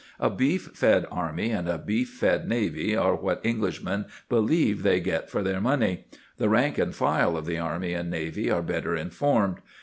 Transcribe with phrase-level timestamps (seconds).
[0.19, 5.29] A beef fed army and a beef fed navy are what Englishmen believe they get
[5.29, 6.05] for their money.
[6.39, 9.57] The rank and file of the army and navy are better informed.